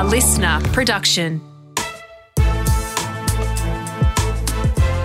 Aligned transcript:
A 0.00 0.04
listener 0.04 0.58
production. 0.72 1.42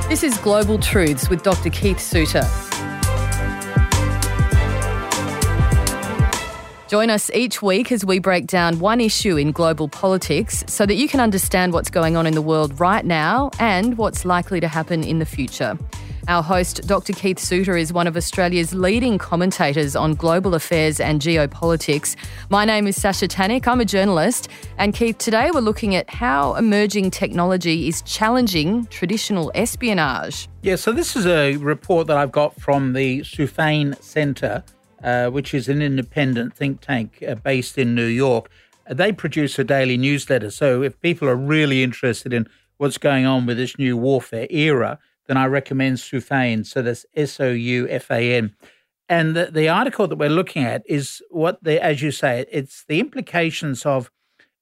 This 0.08 0.24
is 0.24 0.38
Global 0.38 0.80
Truths 0.80 1.30
with 1.30 1.44
Dr. 1.44 1.70
Keith 1.70 2.00
Suter. 2.00 2.44
Join 6.88 7.10
us 7.10 7.30
each 7.32 7.62
week 7.62 7.92
as 7.92 8.06
we 8.06 8.20
break 8.20 8.48
down 8.48 8.80
one 8.80 9.02
issue 9.02 9.36
in 9.36 9.52
global 9.52 9.90
politics 9.90 10.64
so 10.66 10.86
that 10.86 10.96
you 10.96 11.10
can 11.10 11.20
understand 11.20 11.74
what's 11.74 11.90
going 11.90 12.16
on 12.16 12.26
in 12.26 12.34
the 12.34 12.42
world 12.42 12.80
right 12.80 13.04
now 13.04 13.52
and 13.60 13.98
what's 13.98 14.24
likely 14.24 14.62
to 14.62 14.70
happen 14.70 15.04
in 15.04 15.20
the 15.20 15.26
future. 15.26 15.78
Our 16.28 16.42
host, 16.42 16.88
Dr. 16.88 17.14
Keith 17.14 17.38
Suter, 17.38 17.78
is 17.78 17.94
one 17.94 18.08
of 18.08 18.18
Australia's 18.18 18.74
leading 18.74 19.20
commentators 19.20 19.96
on 19.96 20.16
global 20.16 20.56
affairs 20.56 21.00
and 21.00 21.22
geopolitics. 21.22 22.16
My 22.50 22.66
name 22.66 22.88
is 22.88 23.00
Sasha 23.00 23.28
Tanik. 23.28 23.68
I'm 23.68 23.80
a 23.80 23.86
journalist. 23.86 24.48
And 24.80 24.96
Keith, 24.96 25.20
today 25.20 25.52
we're 25.54 25.60
looking 25.60 25.94
at 25.94 26.10
how 26.10 26.56
emerging 26.56 27.12
technology 27.12 27.88
is 27.88 28.02
challenging 28.02 28.88
traditional 28.88 29.52
espionage. 29.54 30.50
Yeah, 30.64 30.78
so 30.78 30.92
this 30.92 31.16
is 31.16 31.28
a 31.28 31.58
report 31.58 32.08
that 32.08 32.18
I've 32.18 32.32
got 32.32 32.60
from 32.60 32.94
the 32.94 33.20
Soufan 33.20 34.02
Centre, 34.02 34.64
uh, 35.04 35.28
which 35.30 35.54
is 35.54 35.70
an 35.70 35.84
independent 35.84 36.56
think 36.56 36.82
tank 36.82 37.24
uh, 37.28 37.36
based 37.36 37.78
in 37.78 37.94
New 37.94 38.08
York. 38.08 38.50
They 38.90 39.12
produce 39.12 39.60
a 39.60 39.64
daily 39.64 39.96
newsletter. 39.96 40.50
So 40.50 40.82
if 40.82 41.00
people 41.02 41.30
are 41.30 41.36
really 41.36 41.84
interested 41.84 42.34
in 42.34 42.48
what's 42.78 42.98
going 42.98 43.28
on 43.28 43.46
with 43.46 43.58
this 43.58 43.78
new 43.78 43.96
warfare 43.96 44.48
era, 44.50 44.98
then 45.28 45.38
I 45.38 45.46
recommend 45.46 45.98
Soufan. 45.98 46.66
So 46.66 46.82
that's 46.82 47.06
S 47.16 47.40
O 47.40 47.52
U 47.52 47.88
F 47.90 48.12
A 48.12 48.36
N. 48.36 48.56
And 49.08 49.36
the, 49.36 49.46
the 49.52 49.70
article 49.70 50.08
that 50.08 50.18
we're 50.18 50.30
looking 50.30 50.64
at 50.64 50.84
is 50.86 51.22
what 51.30 51.64
the, 51.64 51.84
as 51.84 52.02
you 52.02 52.12
say, 52.12 52.46
it's 52.52 52.86
the 52.88 53.00
implications 53.00 53.86
of 53.86 54.12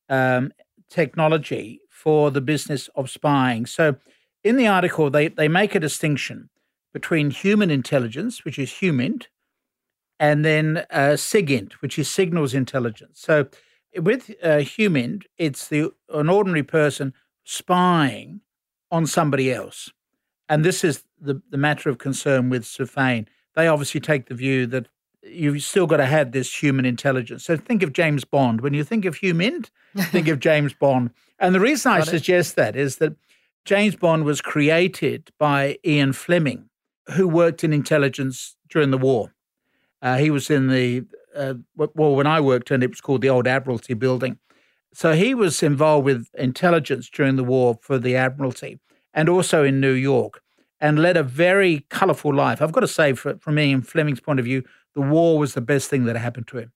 um, 0.09 0.51
technology 0.89 1.79
for 1.89 2.29
the 2.31 2.41
business 2.41 2.89
of 2.95 3.09
spying. 3.09 3.65
So 3.65 3.95
in 4.43 4.57
the 4.57 4.67
article, 4.67 5.09
they, 5.09 5.29
they 5.29 5.47
make 5.47 5.75
a 5.75 5.79
distinction 5.79 6.49
between 6.93 7.31
human 7.31 7.71
intelligence, 7.71 8.43
which 8.43 8.59
is 8.59 8.73
HUMINT, 8.73 9.29
and 10.19 10.43
then 10.43 10.85
uh, 10.91 11.15
SIGINT, 11.15 11.73
which 11.81 11.97
is 11.97 12.09
signals 12.09 12.53
intelligence. 12.53 13.19
So 13.21 13.47
with 13.95 14.29
uh, 14.43 14.59
HUMINT, 14.59 15.23
it's 15.37 15.67
the 15.69 15.91
an 16.09 16.29
ordinary 16.29 16.63
person 16.63 17.13
spying 17.43 18.41
on 18.91 19.07
somebody 19.07 19.51
else. 19.51 19.91
And 20.49 20.63
this 20.63 20.83
is 20.83 21.03
the, 21.19 21.41
the 21.49 21.57
matter 21.57 21.89
of 21.89 21.97
concern 21.97 22.49
with 22.49 22.63
Soufan. 22.63 23.27
They 23.55 23.67
obviously 23.67 24.01
take 24.01 24.27
the 24.27 24.35
view 24.35 24.67
that 24.67 24.87
you've 25.23 25.63
still 25.63 25.87
got 25.87 25.97
to 25.97 26.05
have 26.05 26.31
this 26.31 26.61
human 26.61 26.85
intelligence. 26.85 27.45
So 27.45 27.55
think 27.55 27.81
of 27.83 27.93
James 27.93 28.25
Bond. 28.25 28.61
When 28.61 28.73
you 28.73 28.83
think 28.83 29.05
of 29.05 29.15
human, 29.15 29.65
think 29.97 30.27
of 30.27 30.39
James 30.39 30.73
Bond. 30.73 31.11
And 31.39 31.55
the 31.55 31.59
reason 31.59 31.91
I 31.91 32.01
suggest 32.01 32.55
that 32.55 32.75
is 32.75 32.97
that 32.97 33.15
James 33.65 33.95
Bond 33.95 34.25
was 34.25 34.41
created 34.41 35.31
by 35.39 35.77
Ian 35.85 36.13
Fleming, 36.13 36.69
who 37.13 37.27
worked 37.27 37.63
in 37.63 37.71
intelligence 37.71 38.55
during 38.69 38.91
the 38.91 38.97
war. 38.97 39.33
Uh, 40.01 40.17
he 40.17 40.29
was 40.29 40.49
in 40.49 40.67
the, 40.67 41.05
uh, 41.35 41.53
well, 41.75 42.15
when 42.15 42.27
I 42.27 42.41
worked 42.41 42.71
in 42.71 42.83
it 42.83 42.89
was 42.89 43.01
called 43.01 43.21
the 43.21 43.29
Old 43.29 43.47
Admiralty 43.47 43.93
Building. 43.93 44.37
So 44.93 45.13
he 45.13 45.33
was 45.33 45.63
involved 45.63 46.05
with 46.05 46.27
intelligence 46.37 47.09
during 47.09 47.35
the 47.35 47.43
war 47.43 47.79
for 47.81 47.97
the 47.97 48.15
Admiralty 48.15 48.79
and 49.13 49.29
also 49.29 49.63
in 49.63 49.79
New 49.79 49.93
York, 49.93 50.41
and 50.79 50.99
led 50.99 51.17
a 51.17 51.23
very 51.23 51.85
colourful 51.89 52.33
life. 52.33 52.61
I've 52.61 52.71
got 52.71 52.81
to 52.81 52.87
say, 52.87 53.13
for, 53.13 53.37
from 53.37 53.57
Ian 53.57 53.81
Fleming's 53.81 54.19
point 54.19 54.39
of 54.39 54.45
view, 54.45 54.63
the 54.95 55.01
war 55.01 55.37
was 55.37 55.53
the 55.53 55.61
best 55.61 55.89
thing 55.89 56.05
that 56.05 56.15
happened 56.15 56.47
to 56.47 56.57
him. 56.57 56.71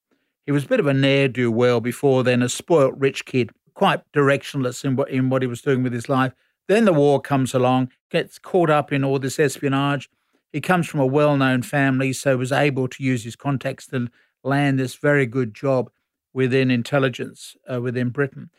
He 0.45 0.51
was 0.51 0.63
a 0.63 0.67
bit 0.67 0.79
of 0.79 0.87
a 0.87 0.93
ne'er 0.93 1.27
do 1.27 1.51
well 1.51 1.81
before 1.81 2.23
then, 2.23 2.41
a 2.41 2.49
spoilt 2.49 2.93
rich 2.97 3.25
kid, 3.25 3.51
quite 3.73 4.01
directionless 4.13 4.85
in 4.85 4.95
what, 4.95 5.09
in 5.09 5.29
what 5.29 5.41
he 5.41 5.47
was 5.47 5.61
doing 5.61 5.83
with 5.83 5.93
his 5.93 6.07
life. 6.07 6.33
Then 6.67 6.85
the 6.85 6.93
war 6.93 7.21
comes 7.21 7.53
along, 7.53 7.91
gets 8.09 8.39
caught 8.39 8.69
up 8.69 8.91
in 8.91 9.03
all 9.03 9.19
this 9.19 9.39
espionage. 9.39 10.09
He 10.53 10.61
comes 10.61 10.87
from 10.87 10.99
a 11.01 11.05
well 11.05 11.35
known 11.37 11.61
family, 11.61 12.13
so 12.13 12.37
was 12.37 12.51
able 12.51 12.87
to 12.87 13.03
use 13.03 13.23
his 13.23 13.35
contacts 13.35 13.87
to 13.87 14.07
land 14.43 14.79
this 14.79 14.95
very 14.95 15.25
good 15.25 15.53
job 15.53 15.89
within 16.33 16.71
intelligence 16.71 17.55
uh, 17.71 17.81
within 17.81 18.09
Britain. 18.09 18.49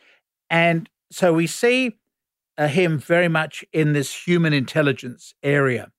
And 0.49 0.89
so 1.11 1.33
we 1.33 1.47
see 1.47 1.97
uh, 2.59 2.67
him 2.67 2.99
very 2.99 3.29
much 3.29 3.63
in 3.71 3.93
this 3.93 4.27
human 4.27 4.53
intelligence 4.53 5.33
area. 5.41 5.91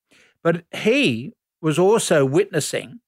But 0.43 0.65
he 0.73 1.33
was 1.61 1.79
also 1.79 2.25
witnessing 2.25 3.01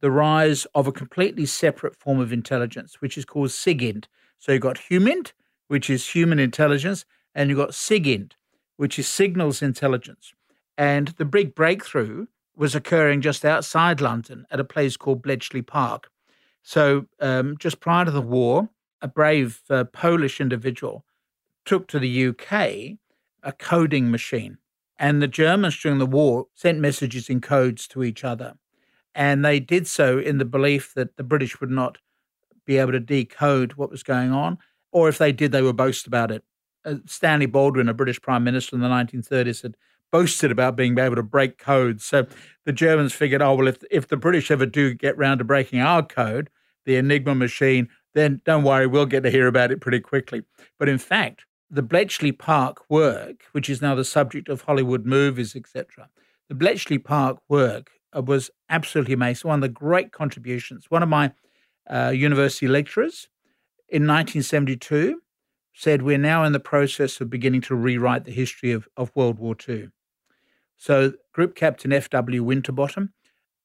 the 0.00 0.10
rise 0.10 0.66
of 0.74 0.86
a 0.86 0.92
completely 0.92 1.46
separate 1.46 1.94
form 1.94 2.18
of 2.20 2.32
intelligence, 2.32 3.00
which 3.00 3.16
is 3.16 3.24
called 3.24 3.50
SIGINT. 3.50 4.06
So 4.38 4.52
you've 4.52 4.62
got 4.62 4.78
HUMINT, 4.90 5.32
which 5.68 5.90
is 5.90 6.08
human 6.08 6.38
intelligence, 6.38 7.04
and 7.34 7.48
you've 7.48 7.58
got 7.58 7.70
SIGINT, 7.74 8.32
which 8.76 8.98
is 8.98 9.06
signals 9.06 9.62
intelligence. 9.62 10.32
And 10.78 11.08
the 11.18 11.24
big 11.24 11.54
breakthrough 11.54 12.26
was 12.56 12.74
occurring 12.74 13.20
just 13.20 13.44
outside 13.44 14.00
London 14.00 14.46
at 14.50 14.60
a 14.60 14.64
place 14.64 14.96
called 14.96 15.22
Bletchley 15.22 15.62
Park. 15.62 16.10
So 16.62 17.06
um, 17.20 17.56
just 17.58 17.80
prior 17.80 18.06
to 18.06 18.10
the 18.10 18.22
war, 18.22 18.70
a 19.02 19.08
brave 19.08 19.60
uh, 19.68 19.84
Polish 19.84 20.40
individual 20.40 21.04
took 21.66 21.86
to 21.88 21.98
the 21.98 22.28
UK 22.28 22.98
a 23.42 23.52
coding 23.52 24.10
machine. 24.10 24.58
And 24.98 25.20
the 25.20 25.28
Germans 25.28 25.78
during 25.78 25.98
the 25.98 26.06
war 26.06 26.46
sent 26.54 26.78
messages 26.78 27.28
in 27.28 27.40
codes 27.40 27.86
to 27.88 28.02
each 28.02 28.24
other. 28.24 28.54
And 29.14 29.44
they 29.44 29.60
did 29.60 29.86
so 29.86 30.18
in 30.18 30.38
the 30.38 30.44
belief 30.44 30.94
that 30.94 31.16
the 31.16 31.22
British 31.22 31.60
would 31.60 31.70
not 31.70 31.98
be 32.64 32.78
able 32.78 32.92
to 32.92 33.00
decode 33.00 33.74
what 33.74 33.90
was 33.90 34.02
going 34.02 34.32
on, 34.32 34.58
or 34.92 35.08
if 35.08 35.18
they 35.18 35.32
did, 35.32 35.52
they 35.52 35.62
would 35.62 35.76
boast 35.76 36.06
about 36.06 36.30
it. 36.30 36.44
Uh, 36.84 36.96
Stanley 37.06 37.46
Baldwin, 37.46 37.88
a 37.88 37.94
British 37.94 38.20
prime 38.20 38.44
minister 38.44 38.76
in 38.76 38.82
the 38.82 38.88
1930s, 38.88 39.62
had 39.62 39.76
boasted 40.12 40.50
about 40.50 40.76
being 40.76 40.98
able 40.98 41.16
to 41.16 41.22
break 41.22 41.58
codes. 41.58 42.04
So 42.04 42.26
the 42.64 42.72
Germans 42.72 43.12
figured, 43.12 43.42
oh, 43.42 43.54
well, 43.54 43.68
if, 43.68 43.78
if 43.90 44.08
the 44.08 44.16
British 44.16 44.50
ever 44.50 44.66
do 44.66 44.94
get 44.94 45.16
round 45.16 45.38
to 45.38 45.44
breaking 45.44 45.80
our 45.80 46.02
code, 46.02 46.50
the 46.84 46.96
Enigma 46.96 47.34
machine, 47.34 47.88
then 48.14 48.40
don't 48.44 48.64
worry, 48.64 48.86
we'll 48.86 49.06
get 49.06 49.22
to 49.22 49.30
hear 49.30 49.46
about 49.46 49.70
it 49.70 49.80
pretty 49.80 50.00
quickly. 50.00 50.42
But 50.78 50.88
in 50.88 50.98
fact, 50.98 51.45
the 51.70 51.82
Bletchley 51.82 52.32
Park 52.32 52.88
work, 52.88 53.44
which 53.52 53.68
is 53.68 53.82
now 53.82 53.94
the 53.94 54.04
subject 54.04 54.48
of 54.48 54.62
Hollywood 54.62 55.04
movies, 55.04 55.56
etc., 55.56 56.08
the 56.48 56.54
Bletchley 56.54 56.98
Park 56.98 57.38
work 57.48 57.90
uh, 58.16 58.22
was 58.22 58.50
absolutely 58.70 59.14
amazing. 59.14 59.48
One 59.48 59.58
of 59.58 59.62
the 59.62 59.68
great 59.68 60.12
contributions. 60.12 60.86
One 60.88 61.02
of 61.02 61.08
my 61.08 61.32
uh, 61.88 62.12
university 62.14 62.68
lecturers 62.68 63.28
in 63.88 64.02
1972 64.02 65.20
said, 65.74 66.02
We're 66.02 66.18
now 66.18 66.44
in 66.44 66.52
the 66.52 66.60
process 66.60 67.20
of 67.20 67.30
beginning 67.30 67.62
to 67.62 67.74
rewrite 67.74 68.24
the 68.24 68.32
history 68.32 68.70
of, 68.72 68.88
of 68.96 69.10
World 69.16 69.38
War 69.38 69.56
II. 69.68 69.88
So, 70.76 71.14
Group 71.32 71.54
Captain 71.54 71.92
F.W. 71.92 72.44
Winterbotham 72.44 73.12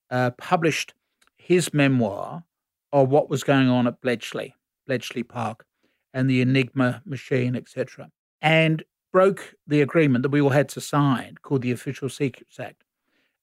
uh, 0.10 0.32
published 0.32 0.94
his 1.38 1.74
memoir 1.74 2.44
of 2.92 3.10
what 3.10 3.30
was 3.30 3.44
going 3.44 3.70
on 3.70 3.88
at 3.88 4.02
Bletchley, 4.02 4.56
Bletchley 4.88 5.24
Park 5.24 5.66
and 6.14 6.30
the 6.30 6.42
Enigma 6.42 7.02
machine, 7.06 7.56
etc., 7.56 8.10
and 8.42 8.84
broke 9.12 9.56
the 9.68 9.82
agreement 9.82 10.24
that 10.24 10.30
we 10.30 10.42
all 10.42 10.50
had 10.50 10.70
to 10.70 10.82
sign 10.82 11.36
called 11.42 11.62
the 11.62 11.72
Official 11.72 12.10
Secrets 12.10 12.60
Act. 12.60 12.84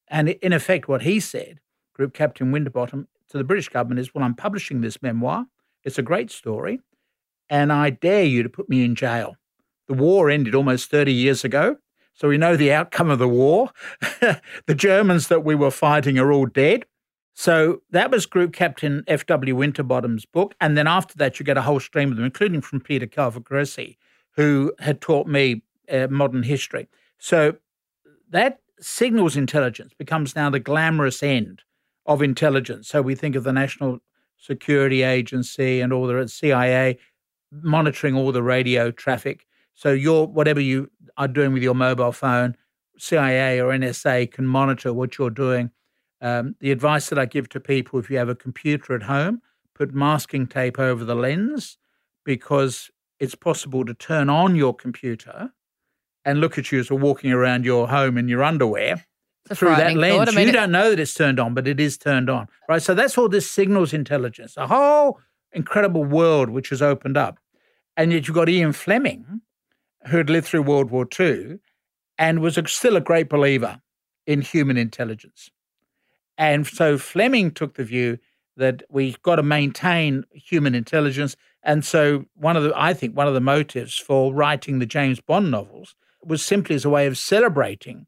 And 0.09 0.31
in 0.31 0.53
effect, 0.53 0.89
what 0.89 1.03
he 1.03 1.21
said, 1.21 1.61
Group 1.93 2.15
Captain 2.15 2.51
Winterbotham, 2.51 3.07
to 3.29 3.39
the 3.39 3.45
British 3.45 3.69
government 3.69 4.01
is, 4.01 4.15
Well, 4.15 4.25
I'm 4.25 4.35
publishing 4.35 4.81
this 4.81 5.03
memoir. 5.03 5.47
It's 5.85 5.99
a 5.99 6.03
great 6.03 6.31
story. 6.31 6.81
And 7.51 7.73
I 7.73 7.91
dare 7.91 8.25
you 8.25 8.43
to 8.43 8.49
put 8.49 8.69
me 8.69 8.85
in 8.85 8.95
jail. 8.95 9.37
The 9.87 9.95
war 9.95 10.29
ended 10.31 10.55
almost 10.55 10.91
30 10.91 11.13
years 11.13 11.45
ago. 11.45 11.77
So 12.15 12.29
we 12.29 12.37
know 12.37 12.57
the 12.57 12.73
outcome 12.73 13.11
of 13.11 13.19
the 13.19 13.29
war. 13.29 13.71
the 14.21 14.75
Germans 14.75 15.29
that 15.29 15.45
we 15.45 15.55
were 15.55 15.71
fighting 15.71 16.19
are 16.19 16.33
all 16.33 16.47
dead. 16.47 16.85
So 17.39 17.83
that 17.93 18.11
was 18.11 18.27
Group 18.27 18.53
Captain 18.53 19.05
F.W. 19.07 19.55
Winterbotham's 19.55 20.27
book. 20.27 20.57
And 20.61 20.77
then 20.77 20.89
after 20.89 21.15
that, 21.19 21.39
you 21.39 21.47
get 21.47 21.57
a 21.57 21.63
whole 21.63 21.79
stream 21.79 22.11
of 22.11 22.17
them, 22.17 22.25
including 22.25 22.61
from 22.61 22.81
Peter 22.81 23.07
Calvocoressi, 23.07 23.97
who 24.33 24.73
had 24.81 25.01
taught 25.01 25.29
me 25.29 25.63
uh, 25.89 26.09
modern 26.11 26.43
history. 26.43 26.89
So 27.19 27.55
that 28.31 28.59
signals 28.81 29.37
intelligence 29.37 29.93
becomes 29.97 30.35
now 30.35 30.51
the 30.51 30.59
glamorous 30.59 31.23
end 31.23 31.63
of 32.07 32.23
intelligence. 32.23 32.89
So 32.89 33.03
we 33.03 33.15
think 33.15 33.37
of 33.37 33.45
the 33.45 33.53
National 33.53 34.01
Security 34.37 35.05
Agency 35.05 35.81
and 35.81 35.93
all 35.93 36.09
the 36.09 36.27
CIA 36.27 36.99
monitoring 37.53 38.17
all 38.17 38.33
the 38.33 38.43
radio 38.43 38.91
traffic. 38.91 39.47
So 39.75 39.93
your 39.93 40.27
whatever 40.27 40.61
you 40.61 40.91
are 41.17 41.29
doing 41.29 41.53
with 41.53 41.63
your 41.63 41.77
mobile 41.77 42.11
phone, 42.11 42.57
CIA 42.99 43.61
or 43.61 43.69
NSA 43.69 44.33
can 44.33 44.45
monitor 44.45 44.93
what 44.93 45.19
you're 45.19 45.31
doing 45.31 45.71
um, 46.21 46.57
the 46.61 46.71
advice 46.71 47.09
that 47.09 47.19
I 47.19 47.27
give 47.27 47.49
to 47.51 47.61
people 47.61 47.99
if 47.99 48.11
you 48.11 48.19
have 48.19 48.29
a 48.29 48.35
computer 48.35 48.95
at 48.95 49.03
home, 49.03 49.43
put 49.75 49.95
masking 49.95 50.47
tape 50.47 50.79
over 50.79 51.05
the 51.05 51.15
lens 51.15 51.79
because 52.25 52.91
it's 53.21 53.35
possible 53.35 53.85
to 53.85 53.95
turn 53.95 54.29
on 54.29 54.57
your 54.57 54.75
computer 54.75 55.53
and 56.25 56.41
look 56.41 56.59
at 56.59 56.71
you 56.73 56.81
as 56.81 56.91
you're 56.91 56.99
walking 56.99 57.33
around 57.33 57.65
your 57.65 57.89
home 57.89 58.19
in 58.19 58.29
your 58.29 58.43
underwear 58.43 59.05
through 59.55 59.77
that 59.77 59.97
lens. 59.97 60.29
I 60.29 60.33
mean, 60.33 60.47
you 60.47 60.53
don't 60.53 60.73
know 60.73 60.91
that 60.91 61.01
it's 61.01 61.15
turned 61.15 61.41
on, 61.41 61.55
but 61.55 61.67
it 61.67 61.81
is 61.81 61.97
turned 61.97 62.29
on. 62.29 62.49
Right. 62.69 62.83
So 62.83 62.95
that's 62.95 63.17
all 63.17 63.29
this 63.29 63.51
signals 63.51 63.93
intelligence, 63.93 64.57
a 64.57 64.67
whole 64.67 65.21
incredible 65.53 66.05
world 66.05 66.51
which 66.51 66.69
has 66.69 66.83
opened 66.83 67.17
up. 67.17 67.39
And 67.97 68.13
yet 68.13 68.29
you've 68.29 68.35
got 68.35 68.49
Ian 68.49 68.73
Fleming, 68.73 69.41
who 70.07 70.19
had 70.19 70.31
lived 70.31 70.49
through 70.49 70.63
World 70.63 70.91
War 70.91 71.07
II 71.19 71.59
and 72.19 72.41
was 72.41 72.59
a, 72.59 72.67
still 72.67 72.97
a 72.97 73.01
great 73.01 73.29
believer 73.29 73.81
in 74.27 74.43
human 74.43 74.77
intelligence. 74.77 75.51
And 76.39 76.67
so 76.67 76.97
Fleming 76.97 77.51
took 77.51 77.75
the 77.75 77.85
view 77.85 78.19
that 78.57 78.85
we've 78.89 79.21
got 79.23 79.37
to 79.37 79.43
maintain 79.43 80.25
human 80.33 80.75
intelligence. 80.75 81.37
And 81.63 81.85
so 81.85 82.27
one 82.35 82.57
of 82.57 82.63
the 82.63 82.73
I 82.75 82.95
think 82.95 83.17
one 83.17 83.27
of 83.27 83.35
the 83.35 83.41
motives 83.41 83.99
for 83.99 84.33
writing 84.33 84.79
the 84.79 84.87
James 84.87 85.21
Bond 85.21 85.51
novels 85.51 85.97
was 86.23 86.43
simply 86.43 86.77
as 86.77 86.85
a 86.85 86.91
way 86.91 87.07
of 87.07 87.19
celebrating 87.19 88.07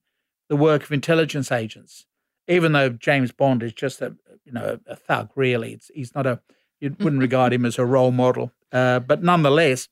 the 0.48 0.56
work 0.56 0.84
of 0.84 0.92
intelligence 0.92 1.50
agents. 1.50 2.06
Even 2.48 2.72
though 2.72 2.88
James 2.88 3.32
Bond 3.32 3.62
is 3.62 3.72
just 3.72 4.00
a 4.00 4.16
you 4.44 4.52
know 4.52 4.78
a 4.86 4.96
thug, 4.96 5.30
really, 5.34 5.72
it's, 5.72 5.90
he's 5.94 6.14
not 6.14 6.26
a 6.26 6.40
you 6.80 6.94
wouldn't 7.00 7.20
regard 7.20 7.52
him 7.52 7.64
as 7.64 7.78
a 7.78 7.84
role 7.84 8.10
model, 8.10 8.52
uh, 8.72 9.00
but 9.00 9.22
nonetheless, 9.22 9.88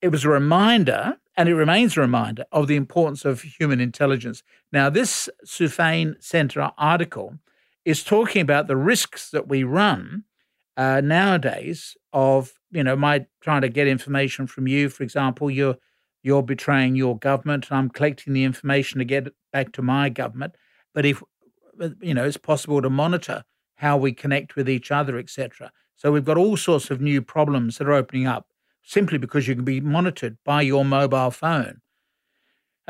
it 0.00 0.08
was 0.08 0.24
a 0.24 0.28
reminder, 0.30 1.18
and 1.36 1.48
it 1.48 1.54
remains 1.54 1.96
a 1.96 2.00
reminder 2.00 2.44
of 2.52 2.68
the 2.68 2.76
importance 2.76 3.24
of 3.24 3.42
human 3.42 3.80
intelligence. 3.80 4.42
Now, 4.72 4.88
this 4.88 5.28
Soufan 5.44 6.22
Center 6.22 6.70
article 6.78 7.38
is 7.84 8.04
talking 8.04 8.42
about 8.42 8.66
the 8.66 8.76
risks 8.76 9.30
that 9.30 9.48
we 9.48 9.64
run 9.64 10.24
uh, 10.76 11.00
nowadays 11.00 11.96
of 12.12 12.52
you 12.70 12.84
know 12.84 12.96
my 12.96 13.26
trying 13.40 13.62
to 13.62 13.68
get 13.68 13.86
information 13.86 14.46
from 14.46 14.66
you. 14.66 14.88
For 14.88 15.02
example 15.02 15.50
you're 15.50 15.76
you're 16.22 16.42
betraying 16.42 16.96
your 16.96 17.18
government 17.18 17.70
and 17.70 17.78
i'm 17.78 17.88
collecting 17.88 18.34
the 18.34 18.44
information 18.44 18.98
to 18.98 19.04
get 19.04 19.28
it 19.28 19.34
back 19.52 19.72
to 19.72 19.82
my 19.82 20.08
government. 20.08 20.54
But 20.94 21.06
if 21.06 21.22
you 22.00 22.14
know 22.14 22.24
it's 22.24 22.36
possible 22.36 22.82
to 22.82 22.90
monitor 22.90 23.44
how 23.76 23.96
we 23.96 24.12
connect 24.12 24.56
with 24.56 24.68
each 24.68 24.90
other 24.90 25.18
etc 25.18 25.72
so 25.96 26.12
we've 26.12 26.24
got 26.24 26.36
all 26.36 26.56
sorts 26.56 26.90
of 26.90 27.00
new 27.00 27.22
problems 27.22 27.78
that 27.78 27.88
are 27.88 27.92
opening 27.92 28.26
up 28.26 28.46
simply 28.82 29.18
because 29.18 29.48
you 29.48 29.54
can 29.54 29.64
be 29.64 29.80
monitored 29.80 30.36
by 30.44 30.60
your 30.60 30.84
mobile 30.84 31.30
phone 31.30 31.80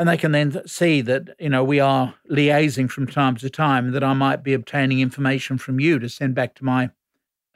and 0.01 0.09
they 0.09 0.17
can 0.17 0.33
then 0.33 0.67
see 0.67 1.03
that 1.03 1.37
you 1.39 1.51
know 1.51 1.63
we 1.63 1.79
are 1.79 2.15
liaising 2.31 2.91
from 2.91 3.07
time 3.07 3.37
to 3.37 3.51
time 3.51 3.93
that 3.93 4.03
i 4.03 4.15
might 4.15 4.43
be 4.43 4.55
obtaining 4.55 5.01
information 5.01 5.59
from 5.59 5.79
you 5.79 5.99
to 5.99 6.09
send 6.09 6.35
back 6.35 6.55
to 6.55 6.65
my 6.65 6.91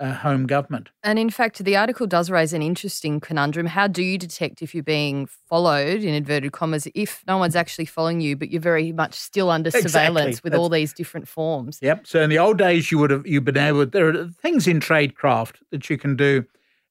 uh, 0.01 0.13
home 0.13 0.45
government. 0.45 0.91
And 1.05 1.21
in 1.21 1.31
fact 1.31 1.63
the 1.65 1.77
article 1.77 2.09
does 2.09 2.29
raise 2.29 2.53
an 2.53 2.63
interesting 2.63 3.21
conundrum. 3.21 3.67
How 3.67 3.87
do 3.87 4.03
you 4.03 4.19
detect 4.19 4.61
if 4.61 4.75
you're 4.75 4.83
being 4.83 5.29
followed 5.49 6.03
in 6.03 6.13
inverted 6.15 6.51
commas 6.51 6.89
if 6.97 7.23
no 7.29 7.39
one's 7.39 7.55
actually 7.55 7.85
following 7.85 8.21
you 8.21 8.37
but 8.37 8.51
you're 8.51 8.61
very 8.61 8.91
much 8.91 9.15
still 9.15 9.51
under 9.51 9.69
exactly. 9.69 9.91
surveillance 9.91 10.43
with 10.43 10.53
That's, 10.53 10.61
all 10.61 10.69
these 10.69 10.93
different 10.93 11.29
forms? 11.29 11.79
Yep. 11.81 12.09
So 12.09 12.21
in 12.21 12.29
the 12.29 12.41
old 12.41 12.59
days 12.59 12.91
you 12.91 12.99
would 12.99 13.11
have 13.11 13.25
you've 13.25 13.45
been 13.45 13.57
able 13.57 13.87
there 13.87 14.09
are 14.09 14.29
things 14.43 14.67
in 14.67 14.81
tradecraft 14.81 15.59
that 15.71 15.89
you 15.89 15.97
can 15.97 16.17
do 16.17 16.45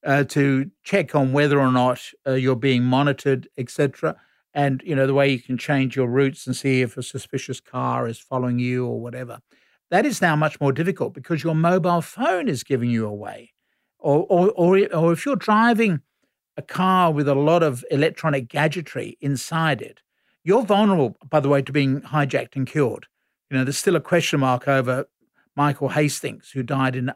uh, 0.05 0.23
to 0.23 0.71
check 0.83 1.13
on 1.13 1.33
whether 1.33 1.59
or 1.59 1.73
not 1.73 1.99
uh, 2.25 2.31
you're 2.31 2.55
being 2.55 2.83
monitored 2.83 3.49
etc 3.57 4.15
and 4.53 4.81
you 4.85 4.95
know 4.95 5.07
the 5.07 5.13
way 5.13 5.29
you 5.29 5.39
can 5.39 5.57
change 5.57 5.95
your 5.95 6.07
routes 6.07 6.45
and 6.45 6.55
see 6.55 6.81
if 6.81 6.97
a 6.97 7.03
suspicious 7.03 7.59
car 7.59 8.07
is 8.07 8.19
following 8.19 8.59
you 8.59 8.85
or 8.85 8.99
whatever. 8.99 9.39
That 9.91 10.05
is 10.05 10.21
now 10.21 10.35
much 10.35 10.59
more 10.59 10.71
difficult 10.71 11.13
because 11.13 11.43
your 11.43 11.55
mobile 11.55 12.01
phone 12.01 12.47
is 12.47 12.63
giving 12.63 12.89
you 12.89 13.05
away. 13.05 13.53
Or 13.99 14.25
or 14.29 14.51
or, 14.51 14.93
or 14.93 15.13
if 15.13 15.25
you're 15.25 15.35
driving 15.35 16.01
a 16.57 16.61
car 16.61 17.11
with 17.11 17.27
a 17.27 17.35
lot 17.35 17.63
of 17.63 17.83
electronic 17.89 18.47
gadgetry 18.47 19.17
inside 19.21 19.81
it 19.81 20.01
you're 20.43 20.63
vulnerable 20.63 21.17
by 21.29 21.39
the 21.39 21.49
way 21.49 21.61
to 21.61 21.71
being 21.71 22.01
hijacked 22.01 22.55
and 22.55 22.67
killed. 22.67 23.07
You 23.49 23.57
know 23.57 23.63
there's 23.63 23.77
still 23.77 23.95
a 23.95 24.01
question 24.01 24.39
mark 24.39 24.67
over 24.67 25.05
michael 25.55 25.89
hastings 25.89 26.51
who 26.51 26.63
died 26.63 26.95
in 26.95 27.11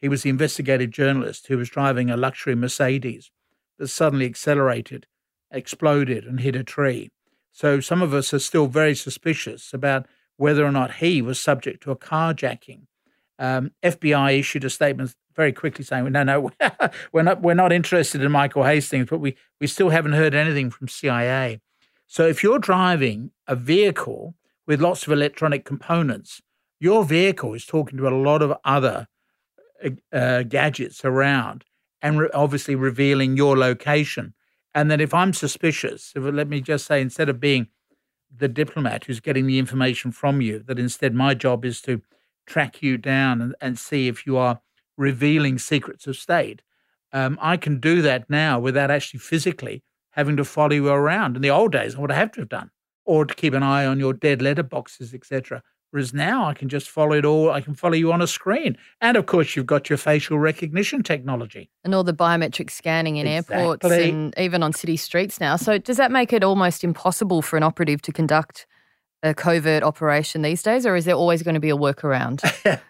he 0.00 0.08
was 0.08 0.22
the 0.22 0.30
investigative 0.30 0.90
journalist 0.90 1.48
who 1.48 1.58
was 1.58 1.68
driving 1.68 2.10
a 2.10 2.16
luxury 2.16 2.54
mercedes 2.54 3.30
that 3.78 3.88
suddenly 3.88 4.26
accelerated 4.26 5.06
exploded 5.50 6.24
and 6.24 6.40
hit 6.40 6.56
a 6.56 6.64
tree. 6.64 7.10
So 7.52 7.80
some 7.80 8.02
of 8.02 8.14
us 8.14 8.32
are 8.32 8.38
still 8.38 8.66
very 8.66 8.94
suspicious 8.94 9.72
about 9.72 10.06
whether 10.36 10.64
or 10.64 10.72
not 10.72 10.94
he 10.94 11.20
was 11.20 11.38
subject 11.38 11.82
to 11.82 11.90
a 11.90 11.96
carjacking. 11.96 12.86
Um, 13.38 13.72
FBI 13.82 14.38
issued 14.38 14.64
a 14.64 14.70
statement 14.70 15.14
very 15.34 15.52
quickly 15.52 15.84
saying, 15.84 16.10
"No, 16.12 16.22
no, 16.22 16.50
we're 17.12 17.22
not. 17.22 17.42
We're 17.42 17.54
not 17.54 17.72
interested 17.72 18.22
in 18.22 18.30
Michael 18.32 18.64
Hastings, 18.64 19.08
but 19.08 19.18
we 19.18 19.36
we 19.60 19.66
still 19.66 19.90
haven't 19.90 20.12
heard 20.12 20.34
anything 20.34 20.70
from 20.70 20.88
CIA." 20.88 21.60
So 22.06 22.26
if 22.26 22.42
you're 22.42 22.58
driving 22.58 23.30
a 23.46 23.56
vehicle 23.56 24.34
with 24.66 24.80
lots 24.80 25.06
of 25.06 25.12
electronic 25.12 25.64
components, 25.64 26.40
your 26.80 27.04
vehicle 27.04 27.54
is 27.54 27.64
talking 27.64 27.98
to 27.98 28.08
a 28.08 28.10
lot 28.28 28.42
of 28.42 28.52
other 28.64 29.08
uh, 29.84 29.90
uh 30.14 30.42
gadgets 30.42 31.04
around, 31.04 31.64
and 32.02 32.20
re- 32.20 32.30
obviously 32.34 32.74
revealing 32.74 33.36
your 33.36 33.56
location. 33.56 34.34
And 34.74 34.90
then 34.90 35.00
if 35.00 35.12
I'm 35.12 35.32
suspicious, 35.32 36.12
if, 36.14 36.22
let 36.22 36.48
me 36.48 36.60
just 36.60 36.86
say, 36.86 37.00
instead 37.00 37.28
of 37.28 37.40
being 37.40 37.68
the 38.34 38.48
diplomat 38.48 39.04
who's 39.04 39.20
getting 39.20 39.46
the 39.46 39.58
information 39.58 40.12
from 40.12 40.40
you, 40.40 40.60
that 40.66 40.78
instead 40.78 41.14
my 41.14 41.34
job 41.34 41.64
is 41.64 41.80
to 41.82 42.02
track 42.46 42.82
you 42.82 42.96
down 42.96 43.40
and, 43.40 43.54
and 43.60 43.78
see 43.78 44.08
if 44.08 44.26
you 44.26 44.36
are 44.36 44.60
revealing 44.96 45.58
secrets 45.58 46.06
of 46.06 46.16
state. 46.16 46.62
Um, 47.12 47.38
I 47.40 47.56
can 47.56 47.80
do 47.80 48.02
that 48.02 48.30
now 48.30 48.60
without 48.60 48.90
actually 48.90 49.20
physically 49.20 49.82
having 50.10 50.36
to 50.36 50.44
follow 50.44 50.74
you 50.74 50.88
around. 50.88 51.36
In 51.36 51.42
the 51.42 51.50
old 51.50 51.72
days, 51.72 51.96
I 51.96 52.00
would 52.00 52.12
have 52.12 52.32
to 52.32 52.40
have 52.40 52.48
done, 52.48 52.70
or 53.04 53.24
to 53.24 53.34
keep 53.34 53.54
an 53.54 53.62
eye 53.62 53.86
on 53.86 53.98
your 53.98 54.12
dead 54.12 54.40
letterboxes, 54.40 55.14
etc. 55.14 55.62
Whereas 55.90 56.14
now 56.14 56.46
I 56.46 56.54
can 56.54 56.68
just 56.68 56.88
follow 56.88 57.14
it 57.14 57.24
all. 57.24 57.50
I 57.50 57.60
can 57.60 57.74
follow 57.74 57.94
you 57.94 58.12
on 58.12 58.22
a 58.22 58.26
screen. 58.26 58.78
And 59.00 59.16
of 59.16 59.26
course, 59.26 59.56
you've 59.56 59.66
got 59.66 59.90
your 59.90 59.96
facial 59.96 60.38
recognition 60.38 61.02
technology. 61.02 61.68
And 61.84 61.94
all 61.94 62.04
the 62.04 62.14
biometric 62.14 62.70
scanning 62.70 63.16
in 63.16 63.26
exactly. 63.26 63.56
airports 63.56 63.84
and 63.86 64.34
even 64.38 64.62
on 64.62 64.72
city 64.72 64.96
streets 64.96 65.40
now. 65.40 65.56
So, 65.56 65.78
does 65.78 65.96
that 65.96 66.12
make 66.12 66.32
it 66.32 66.44
almost 66.44 66.84
impossible 66.84 67.42
for 67.42 67.56
an 67.56 67.64
operative 67.64 68.02
to 68.02 68.12
conduct 68.12 68.66
a 69.22 69.34
covert 69.34 69.82
operation 69.82 70.42
these 70.42 70.62
days, 70.62 70.86
or 70.86 70.96
is 70.96 71.04
there 71.04 71.14
always 71.14 71.42
going 71.42 71.54
to 71.54 71.60
be 71.60 71.70
a 71.70 71.76
workaround? 71.76 72.40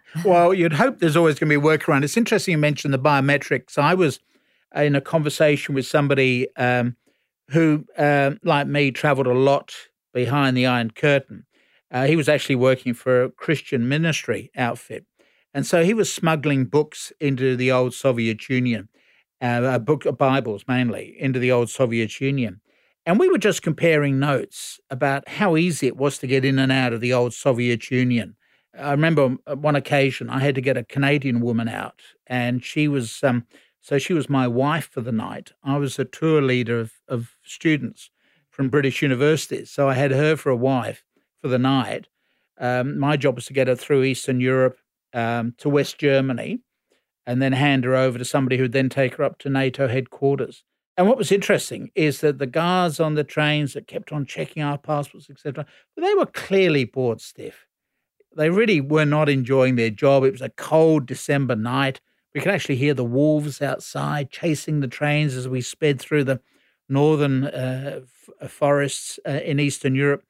well, 0.24 0.54
you'd 0.54 0.72
hope 0.72 0.98
there's 0.98 1.16
always 1.16 1.38
going 1.38 1.50
to 1.50 1.58
be 1.58 1.66
a 1.66 1.78
workaround. 1.78 2.04
It's 2.04 2.16
interesting 2.16 2.52
you 2.52 2.58
mentioned 2.58 2.94
the 2.94 2.98
biometrics. 2.98 3.78
I 3.78 3.94
was 3.94 4.20
in 4.74 4.94
a 4.94 5.00
conversation 5.00 5.74
with 5.74 5.86
somebody 5.86 6.54
um, 6.56 6.96
who, 7.48 7.84
uh, 7.98 8.32
like 8.44 8.66
me, 8.66 8.90
traveled 8.90 9.26
a 9.26 9.34
lot 9.34 9.74
behind 10.12 10.56
the 10.56 10.66
Iron 10.66 10.90
Curtain 10.90 11.46
uh, 11.90 12.06
he 12.06 12.16
was 12.16 12.28
actually 12.28 12.56
working 12.56 12.94
for 12.94 13.24
a 13.24 13.30
Christian 13.30 13.88
ministry 13.88 14.50
outfit. 14.56 15.04
And 15.52 15.66
so 15.66 15.82
he 15.82 15.94
was 15.94 16.12
smuggling 16.12 16.66
books 16.66 17.12
into 17.20 17.56
the 17.56 17.72
old 17.72 17.94
Soviet 17.94 18.48
Union, 18.48 18.88
uh, 19.42 19.62
a 19.64 19.78
book 19.78 20.06
of 20.06 20.16
Bibles 20.16 20.64
mainly, 20.68 21.16
into 21.18 21.38
the 21.38 21.50
old 21.50 21.70
Soviet 21.70 22.20
Union. 22.20 22.60
And 23.04 23.18
we 23.18 23.28
were 23.28 23.38
just 23.38 23.62
comparing 23.62 24.20
notes 24.20 24.78
about 24.90 25.28
how 25.28 25.56
easy 25.56 25.86
it 25.86 25.96
was 25.96 26.18
to 26.18 26.26
get 26.26 26.44
in 26.44 26.58
and 26.58 26.70
out 26.70 26.92
of 26.92 27.00
the 27.00 27.12
old 27.12 27.34
Soviet 27.34 27.90
Union. 27.90 28.36
I 28.78 28.92
remember 28.92 29.30
one 29.52 29.74
occasion 29.74 30.30
I 30.30 30.40
had 30.40 30.54
to 30.54 30.60
get 30.60 30.76
a 30.76 30.84
Canadian 30.84 31.40
woman 31.40 31.68
out, 31.68 32.02
and 32.26 32.64
she 32.64 32.86
was 32.86 33.24
um, 33.24 33.46
so 33.80 33.98
she 33.98 34.12
was 34.12 34.28
my 34.28 34.46
wife 34.46 34.88
for 34.92 35.00
the 35.00 35.10
night. 35.10 35.50
I 35.64 35.76
was 35.78 35.98
a 35.98 36.04
tour 36.04 36.40
leader 36.40 36.78
of, 36.78 36.92
of 37.08 37.36
students 37.42 38.10
from 38.48 38.68
British 38.68 39.02
universities, 39.02 39.70
so 39.70 39.88
I 39.88 39.94
had 39.94 40.12
her 40.12 40.36
for 40.36 40.50
a 40.50 40.56
wife 40.56 41.04
for 41.40 41.48
the 41.48 41.58
night. 41.58 42.08
Um, 42.58 42.98
my 42.98 43.16
job 43.16 43.36
was 43.36 43.46
to 43.46 43.52
get 43.52 43.68
her 43.68 43.76
through 43.76 44.04
Eastern 44.04 44.40
Europe 44.40 44.78
um, 45.14 45.54
to 45.58 45.68
West 45.68 45.98
Germany 45.98 46.60
and 47.26 47.40
then 47.40 47.52
hand 47.52 47.84
her 47.84 47.96
over 47.96 48.18
to 48.18 48.24
somebody 48.24 48.56
who 48.56 48.64
would 48.64 48.72
then 48.72 48.88
take 48.88 49.14
her 49.14 49.24
up 49.24 49.38
to 49.38 49.48
NATO 49.48 49.88
headquarters. 49.88 50.64
And 50.96 51.08
what 51.08 51.16
was 51.16 51.32
interesting 51.32 51.90
is 51.94 52.20
that 52.20 52.38
the 52.38 52.46
guards 52.46 53.00
on 53.00 53.14
the 53.14 53.24
trains 53.24 53.72
that 53.72 53.86
kept 53.86 54.12
on 54.12 54.26
checking 54.26 54.62
our 54.62 54.76
passports, 54.76 55.30
etc., 55.30 55.64
they 55.96 56.14
were 56.14 56.26
clearly 56.26 56.84
bored 56.84 57.20
stiff. 57.20 57.66
They 58.36 58.50
really 58.50 58.80
were 58.80 59.06
not 59.06 59.28
enjoying 59.28 59.76
their 59.76 59.90
job. 59.90 60.24
It 60.24 60.32
was 60.32 60.42
a 60.42 60.50
cold 60.50 61.06
December 61.06 61.56
night. 61.56 62.00
We 62.34 62.40
could 62.40 62.52
actually 62.52 62.76
hear 62.76 62.94
the 62.94 63.04
wolves 63.04 63.62
outside 63.62 64.30
chasing 64.30 64.80
the 64.80 64.88
trains 64.88 65.34
as 65.34 65.48
we 65.48 65.62
sped 65.62 66.00
through 66.00 66.24
the 66.24 66.40
northern 66.88 67.44
uh, 67.44 68.00
f- 68.40 68.50
forests 68.50 69.18
uh, 69.26 69.30
in 69.30 69.58
Eastern 69.58 69.94
Europe 69.94 70.24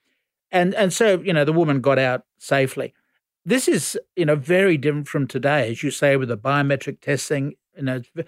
and 0.52 0.74
and 0.74 0.92
so 0.92 1.20
you 1.20 1.32
know 1.32 1.44
the 1.44 1.52
woman 1.52 1.80
got 1.80 1.98
out 1.98 2.24
safely. 2.38 2.94
This 3.44 3.68
is 3.68 3.98
you 4.16 4.24
know 4.24 4.36
very 4.36 4.76
different 4.76 5.08
from 5.08 5.26
today, 5.26 5.70
as 5.70 5.82
you 5.82 5.90
say, 5.90 6.16
with 6.16 6.28
the 6.28 6.38
biometric 6.38 7.00
testing. 7.00 7.54
You 7.76 7.82
know, 7.82 8.02
the 8.14 8.26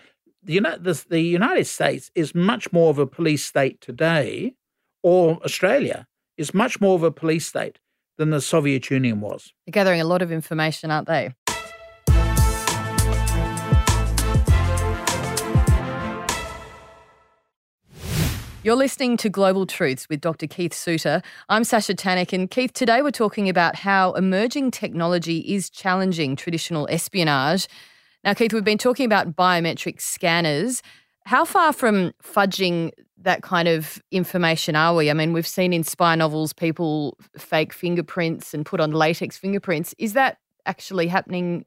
the 1.09 1.23
United 1.23 1.64
States 1.64 2.11
is 2.14 2.35
much 2.35 2.73
more 2.73 2.91
of 2.91 2.99
a 2.99 3.07
police 3.07 3.45
state 3.45 3.81
today, 3.81 4.55
or 5.02 5.38
Australia 5.45 6.07
is 6.37 6.55
much 6.55 6.81
more 6.81 6.95
of 6.95 7.02
a 7.02 7.11
police 7.11 7.47
state 7.47 7.79
than 8.19 8.31
the 8.31 8.41
Soviet 8.41 8.91
Union 8.91 9.21
was. 9.21 9.52
They're 9.67 9.73
gathering 9.73 10.00
a 10.00 10.05
lot 10.05 10.23
of 10.23 10.33
information, 10.33 10.91
aren't 10.91 11.09
they? 11.09 11.35
You're 18.64 18.76
listening 18.76 19.16
to 19.16 19.28
Global 19.28 19.66
Truths 19.66 20.09
with 20.09 20.21
Dr. 20.21 20.47
Keith 20.47 20.73
Suter. 20.73 21.21
I'm 21.49 21.64
Sasha 21.64 21.95
Tanik, 21.95 22.33
and 22.33 22.49
Keith, 22.49 22.73
today 22.73 23.02
we're 23.02 23.11
talking 23.11 23.49
about 23.49 23.75
how 23.75 24.12
emerging 24.12 24.71
technology 24.71 25.38
is 25.38 25.69
challenging 25.69 26.37
traditional 26.37 26.87
espionage. 26.88 27.66
Now, 28.23 28.35
Keith, 28.35 28.52
we've 28.52 28.62
been 28.62 28.78
talking 28.78 29.04
about 29.04 29.35
biometric 29.35 30.00
scanners. 30.00 30.81
How 31.26 31.45
far 31.45 31.73
from 31.73 32.12
fudging 32.23 32.92
that 33.19 33.42
kind 33.42 33.66
of 33.66 34.00
information 34.12 34.76
are 34.76 34.95
we? 34.95 35.11
I 35.11 35.12
mean, 35.12 35.33
we've 35.33 35.45
seen 35.45 35.73
in 35.73 35.83
spy 35.83 36.14
novels 36.14 36.52
people 36.52 37.19
fake 37.37 37.73
fingerprints 37.73 38.54
and 38.54 38.64
put 38.64 38.78
on 38.78 38.92
latex 38.92 39.37
fingerprints. 39.37 39.92
Is 39.99 40.12
that 40.12 40.38
actually 40.66 41.09
happening? 41.09 41.64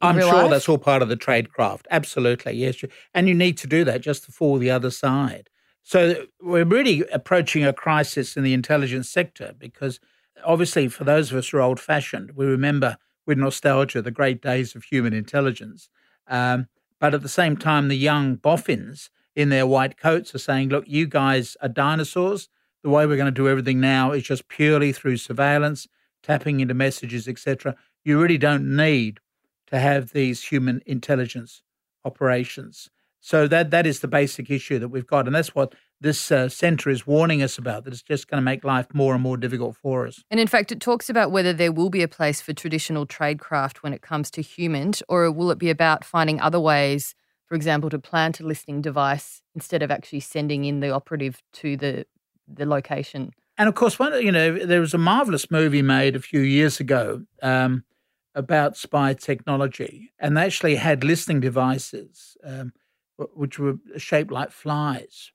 I'm 0.00 0.20
sure 0.20 0.32
life? 0.32 0.50
that's 0.50 0.68
all 0.68 0.78
part 0.78 1.02
of 1.02 1.08
the 1.08 1.16
tradecraft. 1.16 1.86
Absolutely, 1.90 2.52
yes. 2.52 2.84
And 3.14 3.26
you 3.26 3.34
need 3.34 3.58
to 3.58 3.66
do 3.66 3.82
that 3.82 4.00
just 4.00 4.26
to 4.26 4.30
fool 4.30 4.58
the 4.58 4.70
other 4.70 4.92
side. 4.92 5.50
So 5.88 6.24
we're 6.42 6.64
really 6.64 7.04
approaching 7.12 7.64
a 7.64 7.72
crisis 7.72 8.36
in 8.36 8.42
the 8.42 8.54
intelligence 8.54 9.08
sector 9.08 9.54
because 9.56 10.00
obviously, 10.44 10.88
for 10.88 11.04
those 11.04 11.30
of 11.30 11.38
us 11.38 11.48
who 11.50 11.58
are 11.58 11.60
old 11.60 11.78
fashioned, 11.78 12.32
we 12.32 12.44
remember 12.44 12.96
with 13.24 13.38
nostalgia 13.38 14.02
the 14.02 14.10
great 14.10 14.42
days 14.42 14.74
of 14.74 14.82
human 14.82 15.12
intelligence. 15.12 15.88
Um, 16.26 16.66
but 16.98 17.14
at 17.14 17.22
the 17.22 17.28
same 17.28 17.56
time, 17.56 17.86
the 17.86 17.96
young 17.96 18.34
boffins 18.34 19.10
in 19.36 19.50
their 19.50 19.64
white 19.64 19.96
coats 19.96 20.34
are 20.34 20.40
saying, 20.40 20.70
look, 20.70 20.88
you 20.88 21.06
guys 21.06 21.56
are 21.62 21.68
dinosaurs. 21.68 22.48
The 22.82 22.90
way 22.90 23.06
we're 23.06 23.14
going 23.14 23.26
to 23.26 23.30
do 23.30 23.48
everything 23.48 23.78
now 23.78 24.10
is 24.10 24.24
just 24.24 24.48
purely 24.48 24.92
through 24.92 25.18
surveillance, 25.18 25.86
tapping 26.20 26.58
into 26.58 26.74
messages, 26.74 27.28
etc. 27.28 27.76
You 28.04 28.20
really 28.20 28.38
don't 28.38 28.74
need 28.74 29.20
to 29.68 29.78
have 29.78 30.10
these 30.10 30.42
human 30.42 30.82
intelligence 30.84 31.62
operations. 32.04 32.90
So 33.26 33.48
that 33.48 33.72
that 33.72 33.88
is 33.88 33.98
the 33.98 34.06
basic 34.06 34.52
issue 34.52 34.78
that 34.78 34.90
we've 34.90 35.04
got, 35.04 35.26
and 35.26 35.34
that's 35.34 35.52
what 35.52 35.74
this 36.00 36.30
uh, 36.30 36.48
centre 36.48 36.90
is 36.90 37.08
warning 37.08 37.42
us 37.42 37.58
about. 37.58 37.82
That 37.82 37.92
it's 37.92 38.00
just 38.00 38.28
going 38.28 38.40
to 38.40 38.44
make 38.44 38.62
life 38.62 38.86
more 38.94 39.14
and 39.14 39.20
more 39.20 39.36
difficult 39.36 39.74
for 39.74 40.06
us. 40.06 40.22
And 40.30 40.38
in 40.38 40.46
fact, 40.46 40.70
it 40.70 40.78
talks 40.78 41.10
about 41.10 41.32
whether 41.32 41.52
there 41.52 41.72
will 41.72 41.90
be 41.90 42.04
a 42.04 42.08
place 42.08 42.40
for 42.40 42.52
traditional 42.52 43.04
tradecraft 43.04 43.78
when 43.78 43.92
it 43.92 44.00
comes 44.00 44.30
to 44.30 44.42
humans, 44.42 45.02
or 45.08 45.28
will 45.32 45.50
it 45.50 45.58
be 45.58 45.70
about 45.70 46.04
finding 46.04 46.40
other 46.40 46.60
ways, 46.60 47.16
for 47.46 47.56
example, 47.56 47.90
to 47.90 47.98
plant 47.98 48.38
a 48.38 48.46
listening 48.46 48.80
device 48.80 49.42
instead 49.56 49.82
of 49.82 49.90
actually 49.90 50.20
sending 50.20 50.64
in 50.64 50.78
the 50.78 50.90
operative 50.90 51.42
to 51.54 51.76
the 51.76 52.06
the 52.46 52.64
location. 52.64 53.32
And 53.58 53.68
of 53.68 53.74
course, 53.74 53.98
one 53.98 54.12
you 54.24 54.30
know 54.30 54.56
there 54.64 54.80
was 54.80 54.94
a 54.94 54.98
marvelous 54.98 55.50
movie 55.50 55.82
made 55.82 56.14
a 56.14 56.20
few 56.20 56.42
years 56.42 56.78
ago. 56.78 57.24
Um, 57.42 57.82
about 58.36 58.76
spy 58.76 59.14
technology, 59.14 60.12
and 60.18 60.36
they 60.36 60.42
actually 60.42 60.76
had 60.76 61.02
listening 61.02 61.40
devices. 61.40 62.36
Um, 62.44 62.72
which 63.18 63.58
were 63.58 63.76
shaped 63.96 64.30
like 64.30 64.50
flies. 64.50 65.32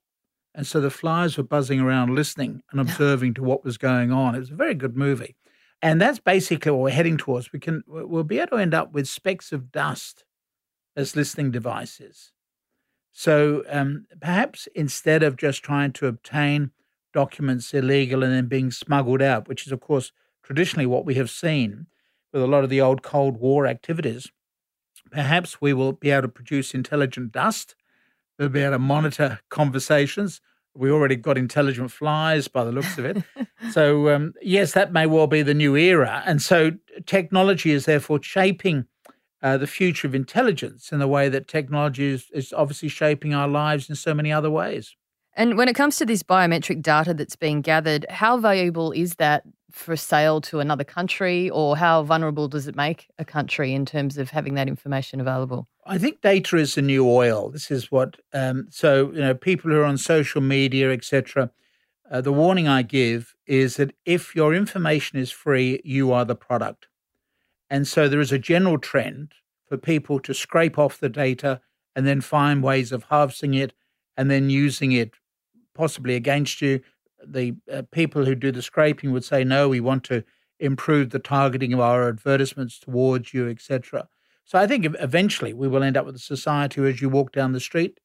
And 0.54 0.66
so 0.66 0.80
the 0.80 0.90
flies 0.90 1.36
were 1.36 1.44
buzzing 1.44 1.80
around 1.80 2.14
listening 2.14 2.62
and 2.70 2.80
observing 2.80 3.34
to 3.34 3.42
what 3.42 3.64
was 3.64 3.78
going 3.78 4.12
on. 4.12 4.34
It 4.34 4.40
was 4.40 4.50
a 4.50 4.54
very 4.54 4.74
good 4.74 4.96
movie. 4.96 5.36
And 5.80 6.00
that's 6.00 6.20
basically 6.20 6.70
what 6.70 6.82
we're 6.82 6.90
heading 6.90 7.16
towards. 7.16 7.52
We 7.52 7.58
can 7.58 7.82
we'll 7.86 8.22
be 8.22 8.38
able 8.38 8.56
to 8.56 8.62
end 8.62 8.74
up 8.74 8.92
with 8.92 9.08
specks 9.08 9.50
of 9.50 9.72
dust 9.72 10.24
as 10.94 11.16
listening 11.16 11.50
devices. 11.50 12.32
So 13.12 13.64
um, 13.68 14.06
perhaps 14.20 14.68
instead 14.74 15.22
of 15.22 15.36
just 15.36 15.62
trying 15.62 15.92
to 15.94 16.06
obtain 16.06 16.70
documents 17.12 17.74
illegal 17.74 18.22
and 18.22 18.32
then 18.32 18.46
being 18.46 18.70
smuggled 18.70 19.20
out, 19.20 19.48
which 19.48 19.66
is 19.66 19.72
of 19.72 19.80
course 19.80 20.12
traditionally 20.42 20.86
what 20.86 21.04
we 21.04 21.14
have 21.16 21.30
seen 21.30 21.86
with 22.32 22.42
a 22.42 22.46
lot 22.46 22.64
of 22.64 22.70
the 22.70 22.80
old 22.80 23.02
Cold 23.02 23.38
War 23.38 23.66
activities, 23.66 24.30
Perhaps 25.10 25.60
we 25.60 25.72
will 25.72 25.92
be 25.92 26.10
able 26.10 26.22
to 26.22 26.28
produce 26.28 26.74
intelligent 26.74 27.32
dust. 27.32 27.74
We'll 28.38 28.48
be 28.48 28.60
able 28.60 28.72
to 28.72 28.78
monitor 28.78 29.40
conversations. 29.50 30.40
We 30.74 30.90
already 30.90 31.16
got 31.16 31.36
intelligent 31.36 31.90
flies 31.90 32.48
by 32.48 32.64
the 32.64 32.72
looks 32.72 32.96
of 32.96 33.04
it. 33.04 33.22
so, 33.72 34.08
um, 34.08 34.32
yes, 34.40 34.72
that 34.72 34.92
may 34.92 35.06
well 35.06 35.26
be 35.26 35.42
the 35.42 35.52
new 35.52 35.76
era. 35.76 36.22
And 36.24 36.40
so, 36.40 36.72
technology 37.04 37.72
is 37.72 37.84
therefore 37.84 38.22
shaping 38.22 38.86
uh, 39.42 39.58
the 39.58 39.66
future 39.66 40.06
of 40.06 40.14
intelligence 40.14 40.92
in 40.92 40.98
the 40.98 41.08
way 41.08 41.28
that 41.28 41.48
technology 41.48 42.06
is, 42.06 42.30
is 42.32 42.52
obviously 42.52 42.88
shaping 42.88 43.34
our 43.34 43.48
lives 43.48 43.90
in 43.90 43.96
so 43.96 44.14
many 44.14 44.32
other 44.32 44.50
ways. 44.50 44.96
And 45.34 45.56
when 45.56 45.68
it 45.68 45.74
comes 45.74 45.96
to 45.96 46.06
this 46.06 46.22
biometric 46.22 46.82
data 46.82 47.14
that's 47.14 47.36
being 47.36 47.62
gathered, 47.62 48.06
how 48.10 48.36
valuable 48.36 48.92
is 48.92 49.14
that 49.14 49.44
for 49.72 49.96
sale 49.96 50.40
to 50.42 50.60
another 50.60 50.84
country, 50.84 51.50
or 51.50 51.76
how 51.76 52.02
vulnerable 52.02 52.48
does 52.48 52.68
it 52.68 52.76
make 52.76 53.08
a 53.18 53.24
country 53.24 53.72
in 53.72 53.84
terms 53.84 54.18
of 54.18 54.30
having 54.30 54.54
that 54.54 54.68
information 54.68 55.20
available? 55.20 55.66
I 55.86 55.98
think 55.98 56.20
data 56.20 56.56
is 56.56 56.74
the 56.74 56.82
new 56.82 57.08
oil. 57.08 57.50
This 57.50 57.70
is 57.70 57.90
what 57.90 58.16
um, 58.32 58.66
so 58.70 59.10
you 59.12 59.20
know 59.20 59.34
people 59.34 59.70
who 59.70 59.78
are 59.78 59.84
on 59.84 59.98
social 59.98 60.40
media, 60.40 60.92
etc. 60.92 61.50
Uh, 62.10 62.20
the 62.20 62.32
warning 62.32 62.68
I 62.68 62.82
give 62.82 63.34
is 63.46 63.76
that 63.76 63.94
if 64.04 64.36
your 64.36 64.54
information 64.54 65.18
is 65.18 65.30
free, 65.30 65.80
you 65.84 66.12
are 66.12 66.24
the 66.24 66.36
product, 66.36 66.88
and 67.70 67.88
so 67.88 68.08
there 68.08 68.20
is 68.20 68.32
a 68.32 68.38
general 68.38 68.78
trend 68.78 69.32
for 69.68 69.76
people 69.76 70.20
to 70.20 70.34
scrape 70.34 70.78
off 70.78 71.00
the 71.00 71.08
data 71.08 71.60
and 71.96 72.06
then 72.06 72.20
find 72.20 72.62
ways 72.62 72.92
of 72.92 73.04
harvesting 73.04 73.54
it 73.54 73.72
and 74.16 74.30
then 74.30 74.50
using 74.50 74.92
it 74.92 75.12
possibly 75.74 76.14
against 76.14 76.60
you 76.60 76.80
the 77.26 77.54
uh, 77.72 77.82
people 77.90 78.24
who 78.24 78.34
do 78.34 78.52
the 78.52 78.62
scraping 78.62 79.12
would 79.12 79.24
say, 79.24 79.44
no, 79.44 79.68
we 79.68 79.80
want 79.80 80.04
to 80.04 80.24
improve 80.58 81.10
the 81.10 81.18
targeting 81.18 81.72
of 81.72 81.80
our 81.80 82.08
advertisements 82.08 82.78
towards 82.78 83.34
you, 83.34 83.48
etc. 83.48 84.08
So 84.44 84.58
I 84.58 84.66
think 84.66 84.86
eventually 85.00 85.52
we 85.52 85.68
will 85.68 85.82
end 85.82 85.96
up 85.96 86.06
with 86.06 86.16
a 86.16 86.20
society 86.20 86.80
where, 86.80 86.90
as 86.90 87.00
you 87.00 87.08
walk 87.08 87.32
down 87.32 87.52
the 87.52 87.60
street, 87.60 88.00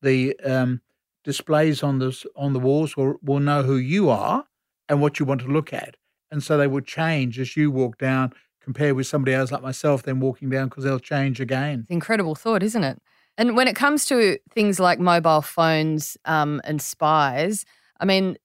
the 0.00 0.38
um, 0.40 0.80
displays 1.24 1.82
on 1.82 1.98
the 1.98 2.24
on 2.34 2.52
the 2.52 2.58
walls 2.58 2.96
will 2.96 3.16
will 3.22 3.40
know 3.40 3.62
who 3.62 3.76
you 3.76 4.10
are 4.10 4.44
and 4.88 5.00
what 5.00 5.20
you 5.20 5.26
want 5.26 5.40
to 5.42 5.46
look 5.46 5.72
at, 5.72 5.96
and 6.30 6.42
so 6.42 6.58
they 6.58 6.66
will 6.66 6.80
change 6.80 7.38
as 7.38 7.56
you 7.56 7.70
walk 7.70 7.98
down, 7.98 8.32
compared 8.60 8.96
with 8.96 9.06
somebody 9.06 9.34
else 9.34 9.52
like 9.52 9.62
myself, 9.62 10.02
then 10.02 10.20
walking 10.20 10.50
down 10.50 10.68
because 10.68 10.84
they'll 10.84 10.98
change 10.98 11.40
again. 11.40 11.80
It's 11.80 11.90
Incredible 11.90 12.34
thought, 12.34 12.62
isn't 12.62 12.84
it? 12.84 13.00
And 13.38 13.56
when 13.56 13.66
it 13.66 13.76
comes 13.76 14.04
to 14.06 14.38
things 14.50 14.78
like 14.78 14.98
mobile 14.98 15.42
phones 15.42 16.16
um, 16.24 16.60
and 16.64 16.82
spies, 16.82 17.64
I 17.98 18.04
mean, 18.04 18.36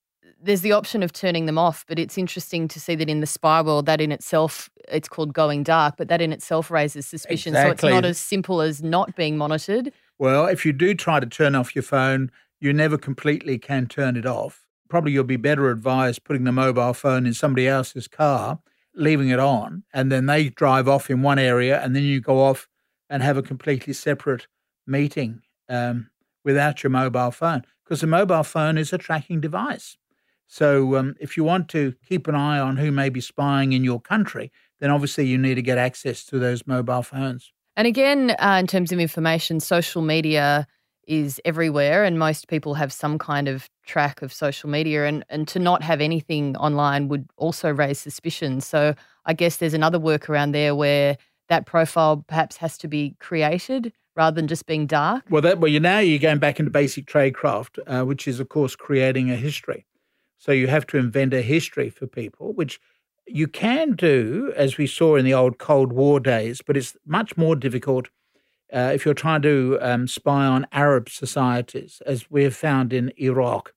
there's 0.47 0.61
the 0.61 0.71
option 0.71 1.03
of 1.03 1.11
turning 1.11 1.45
them 1.45 1.57
off, 1.57 1.85
but 1.87 1.99
it's 1.99 2.17
interesting 2.17 2.67
to 2.69 2.79
see 2.79 2.95
that 2.95 3.09
in 3.09 3.19
the 3.19 3.27
spy 3.27 3.61
world, 3.61 3.85
that 3.85 3.99
in 3.99 4.13
itself, 4.13 4.69
it's 4.87 5.09
called 5.09 5.33
going 5.33 5.61
dark, 5.61 5.95
but 5.97 6.07
that 6.07 6.21
in 6.21 6.31
itself 6.31 6.71
raises 6.71 7.05
suspicion. 7.05 7.53
Exactly. 7.53 7.77
So 7.77 7.87
it's 7.87 7.93
not 7.93 8.05
as 8.05 8.17
simple 8.17 8.61
as 8.61 8.81
not 8.81 9.15
being 9.15 9.37
monitored. 9.37 9.91
Well, 10.17 10.47
if 10.47 10.65
you 10.65 10.71
do 10.71 10.95
try 10.95 11.19
to 11.19 11.25
turn 11.27 11.53
off 11.53 11.75
your 11.75 11.83
phone, 11.83 12.31
you 12.61 12.71
never 12.71 12.97
completely 12.97 13.59
can 13.59 13.87
turn 13.87 14.15
it 14.15 14.25
off. 14.25 14.65
Probably 14.89 15.11
you'll 15.11 15.25
be 15.25 15.35
better 15.35 15.69
advised 15.69 16.23
putting 16.23 16.45
the 16.45 16.53
mobile 16.53 16.93
phone 16.93 17.25
in 17.25 17.33
somebody 17.33 17.67
else's 17.67 18.07
car, 18.07 18.59
leaving 18.95 19.27
it 19.27 19.39
on, 19.39 19.83
and 19.93 20.09
then 20.09 20.27
they 20.27 20.47
drive 20.47 20.87
off 20.87 21.09
in 21.09 21.21
one 21.21 21.39
area, 21.39 21.83
and 21.83 21.93
then 21.93 22.03
you 22.03 22.21
go 22.21 22.39
off 22.39 22.69
and 23.09 23.21
have 23.21 23.35
a 23.35 23.43
completely 23.43 23.91
separate 23.91 24.47
meeting 24.87 25.41
um, 25.67 26.09
without 26.45 26.83
your 26.83 26.89
mobile 26.89 27.31
phone, 27.31 27.63
because 27.83 27.99
the 27.99 28.07
mobile 28.07 28.43
phone 28.43 28.77
is 28.77 28.93
a 28.93 28.97
tracking 28.97 29.41
device. 29.41 29.97
So 30.47 30.95
um, 30.95 31.15
if 31.19 31.37
you 31.37 31.43
want 31.43 31.69
to 31.69 31.93
keep 32.07 32.27
an 32.27 32.35
eye 32.35 32.59
on 32.59 32.77
who 32.77 32.91
may 32.91 33.09
be 33.09 33.21
spying 33.21 33.73
in 33.73 33.83
your 33.83 33.99
country, 33.99 34.51
then 34.79 34.89
obviously 34.89 35.25
you 35.25 35.37
need 35.37 35.55
to 35.55 35.61
get 35.61 35.77
access 35.77 36.23
to 36.25 36.39
those 36.39 36.65
mobile 36.65 37.03
phones. 37.03 37.51
And 37.75 37.85
again, 37.85 38.35
uh, 38.39 38.57
in 38.59 38.67
terms 38.67 38.91
of 38.91 38.99
information, 38.99 39.59
social 39.59 40.01
media 40.01 40.65
is 41.07 41.39
everywhere, 41.45 42.03
and 42.03 42.19
most 42.19 42.47
people 42.47 42.73
have 42.73 42.91
some 42.91 43.17
kind 43.17 43.47
of 43.47 43.69
track 43.85 44.21
of 44.21 44.33
social 44.33 44.69
media. 44.69 45.05
And, 45.05 45.23
and 45.29 45.47
to 45.49 45.59
not 45.59 45.83
have 45.83 46.01
anything 46.01 46.55
online 46.57 47.07
would 47.07 47.27
also 47.37 47.71
raise 47.71 47.99
suspicion. 47.99 48.61
So 48.61 48.93
I 49.25 49.33
guess 49.33 49.57
there's 49.57 49.73
another 49.73 49.99
workaround 49.99 50.53
there 50.53 50.75
where 50.75 51.17
that 51.49 51.65
profile 51.65 52.25
perhaps 52.27 52.57
has 52.57 52.77
to 52.79 52.87
be 52.87 53.15
created 53.19 53.93
rather 54.15 54.35
than 54.35 54.47
just 54.47 54.65
being 54.65 54.85
dark. 54.85 55.23
Well, 55.29 55.41
that 55.43 55.59
well, 55.59 55.71
you 55.71 55.79
now 55.79 55.99
you're 55.99 56.19
going 56.19 56.39
back 56.39 56.59
into 56.59 56.71
basic 56.71 57.05
tradecraft, 57.05 57.79
uh, 57.87 58.05
which 58.05 58.27
is 58.27 58.39
of 58.39 58.49
course 58.49 58.75
creating 58.75 59.31
a 59.31 59.35
history. 59.35 59.85
So 60.37 60.51
you 60.51 60.67
have 60.67 60.87
to 60.87 60.97
invent 60.97 61.33
a 61.33 61.41
history 61.41 61.89
for 61.89 62.07
people, 62.07 62.53
which 62.53 62.79
you 63.25 63.47
can 63.47 63.93
do, 63.93 64.53
as 64.55 64.77
we 64.77 64.87
saw 64.87 65.15
in 65.15 65.25
the 65.25 65.33
old 65.33 65.57
Cold 65.57 65.91
War 65.91 66.19
days, 66.19 66.61
but 66.65 66.77
it's 66.77 66.95
much 67.05 67.35
more 67.37 67.55
difficult 67.55 68.09
uh, 68.73 68.91
if 68.93 69.05
you're 69.05 69.13
trying 69.13 69.41
to 69.41 69.77
um, 69.81 70.07
spy 70.07 70.45
on 70.45 70.67
Arab 70.71 71.09
societies, 71.09 72.01
as 72.05 72.29
we 72.29 72.43
have 72.43 72.55
found 72.55 72.91
in 72.91 73.13
Iraq 73.17 73.73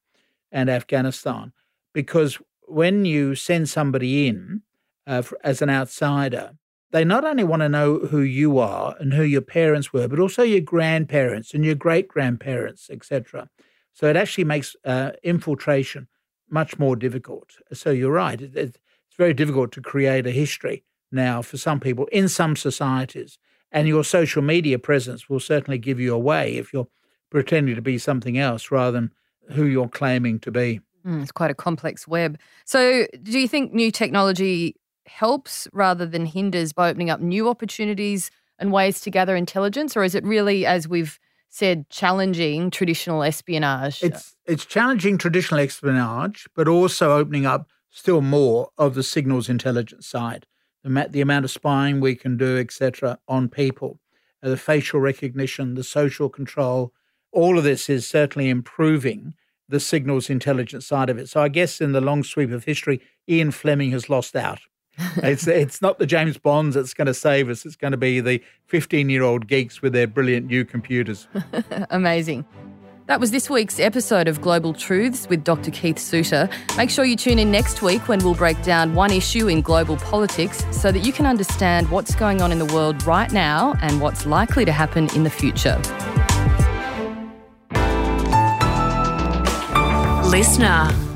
and 0.51 0.69
Afghanistan, 0.69 1.53
because 1.93 2.39
when 2.63 3.05
you 3.05 3.35
send 3.35 3.69
somebody 3.69 4.27
in 4.27 4.63
uh, 5.07 5.23
for, 5.23 5.39
as 5.45 5.63
an 5.63 5.71
outsider, 5.71 6.53
they 6.91 7.05
not 7.05 7.25
only 7.25 7.45
want 7.45 7.61
to 7.61 7.69
know 7.69 7.99
who 7.99 8.21
you 8.21 8.59
are 8.59 8.97
and 8.99 9.15
who 9.15 9.23
your 9.23 9.43
parents 9.43 9.93
were, 9.93 10.09
but 10.09 10.19
also 10.19 10.43
your 10.43 10.61
grandparents 10.61 11.55
and 11.55 11.65
your 11.65 11.77
great 11.77 12.09
grandparents, 12.09 12.91
etc. 12.91 13.49
So 13.93 14.09
it 14.09 14.17
actually 14.17 14.45
makes 14.45 14.75
uh, 14.85 15.13
infiltration 15.23 16.09
much 16.51 16.79
more 16.79 16.97
difficult. 16.97 17.57
So 17.73 17.91
you're 17.91 18.13
right. 18.13 18.41
It, 18.41 18.57
it's 18.57 19.17
very 19.17 19.35
difficult 19.35 19.73
to 19.73 19.81
create 19.81 20.27
a 20.27 20.31
history 20.31 20.85
now 21.13 21.43
for 21.43 21.57
some 21.57 21.81
people 21.81 22.07
in 22.07 22.29
some 22.29 22.57
societies. 22.57 23.39
And 23.73 23.87
your 23.87 24.05
social 24.05 24.43
media 24.43 24.79
presence 24.79 25.29
will 25.29 25.41
certainly 25.41 25.79
give 25.79 26.01
you 26.01 26.15
away 26.15 26.57
if 26.57 26.73
you're 26.73 26.89
pretending 27.31 27.77
to 27.77 27.83
be 27.83 27.99
something 27.99 28.37
else 28.37 28.71
rather 28.71 28.93
than 28.93 29.13
who 29.53 29.65
you're 29.65 29.89
claiming 29.89 30.41
to 30.41 30.51
be. 30.51 30.81
Mm, 31.07 31.23
it's 31.23 31.33
quite 31.33 31.51
a 31.51 31.55
complex 31.55 32.07
web. 32.07 32.39
So, 32.65 33.07
do 33.23 33.39
you 33.39 33.49
think 33.49 33.73
new 33.73 33.91
technology 33.91 34.77
helps 35.07 35.67
rather 35.73 36.05
than 36.05 36.27
hinders 36.27 36.73
by 36.73 36.91
opening 36.91 37.11
up 37.11 37.21
new 37.21 37.49
opportunities 37.49 38.31
and 38.59 38.73
ways 38.73 39.01
to 39.01 39.11
gather 39.11 39.37
intelligence? 39.37 39.97
Or 39.97 40.05
is 40.05 40.15
it 40.15 40.25
really, 40.25 40.67
as 40.67 40.87
we've 40.87 41.19
said 41.51 41.91
challenging 41.91 42.71
traditional 42.71 43.23
espionage. 43.23 44.03
It's 44.03 44.37
it's 44.47 44.65
challenging 44.65 45.19
traditional 45.19 45.61
espionage, 45.61 46.49
but 46.55 46.69
also 46.69 47.19
opening 47.19 47.45
up 47.45 47.69
still 47.91 48.23
more 48.23 48.71
of 48.79 48.95
the 48.95 49.03
signals 49.03 49.49
intelligence 49.49 50.07
side, 50.07 50.47
the, 50.83 51.09
the 51.11 51.21
amount 51.21 51.45
of 51.45 51.51
spying 51.51 52.01
we 52.01 52.15
can 52.15 52.37
do, 52.37 52.57
etc., 52.57 53.19
on 53.29 53.49
people, 53.49 53.99
uh, 54.43 54.49
the 54.49 54.57
facial 54.57 55.01
recognition, 55.01 55.75
the 55.75 55.85
social 55.85 56.29
control. 56.29 56.93
All 57.33 57.59
of 57.59 57.65
this 57.65 57.89
is 57.89 58.07
certainly 58.07 58.49
improving 58.49 59.35
the 59.69 59.81
signals 59.81 60.31
intelligence 60.31 60.87
side 60.87 61.11
of 61.11 61.19
it. 61.19 61.29
So 61.29 61.43
I 61.43 61.49
guess 61.49 61.81
in 61.81 61.93
the 61.93 62.01
long 62.01 62.25
sweep 62.25 62.51
of 62.51 62.65
history, 62.65 63.01
Ian 63.29 63.51
Fleming 63.51 63.91
has 63.93 64.09
lost 64.09 64.35
out. 64.35 64.61
It's 65.17 65.47
it's 65.47 65.83
not 65.83 65.99
the 65.99 66.07
James 66.07 66.39
Bonds 66.39 66.75
that's 66.75 66.95
going 66.95 67.07
to 67.07 67.15
save 67.15 67.49
us. 67.49 67.65
It's 67.65 67.77
going 67.77 67.93
to 67.93 67.97
be 67.97 68.21
the 68.21 68.43
15 68.67 69.11
year 69.11 69.23
old 69.23 69.47
geeks 69.47 69.83
with 69.83 69.93
their 69.93 70.07
brilliant 70.07 70.47
new 70.47 70.65
computers. 70.65 71.29
Amazing. 71.91 72.45
That 73.07 73.19
was 73.19 73.33
this 73.33 73.51
week's 73.51 73.81
episode 73.81 74.29
of 74.29 74.41
Global 74.41 74.73
Truths 74.73 75.29
with 75.29 75.43
Dr. 75.43 75.73
Keith 75.73 75.99
Suter. 75.99 76.49
Make 76.77 76.91
sure 76.91 77.05
you 77.05 77.17
tune 77.17 77.41
in 77.41 77.51
next 77.51 77.83
week 77.83 78.07
when 78.07 78.21
we'll 78.21 78.37
break 78.37 78.63
down 78.63 78.95
one 78.95 79.11
issue 79.11 79.49
in 79.49 79.63
global 79.63 79.97
politics 79.97 80.65
so 80.71 80.93
that 80.93 81.01
you 81.01 81.13
can 81.13 81.27
understand 81.27 81.91
what's 81.91 82.15
going 82.15 82.41
on 82.41 82.53
in 82.53 82.61
the 82.61 82.73
world 82.73 83.03
right 83.03 83.33
now 83.33 83.75
and 83.83 84.01
what's 84.01 84.27
likely 84.27 84.65
to 84.65 84.71
happen 84.71 85.09
in 85.17 85.25
the 85.25 85.31
future. 85.31 85.77
Listener. 90.31 91.10